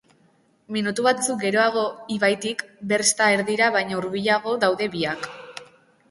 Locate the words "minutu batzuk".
0.75-1.41